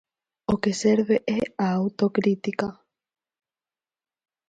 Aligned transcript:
O 0.51 0.55
que 0.61 0.71
serve 0.83 1.15
é 1.39 1.41
a 1.65 1.67
autocrítica. 1.81 2.67